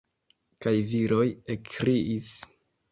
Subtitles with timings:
[0.65, 2.35] Kaj viroj ekkriis.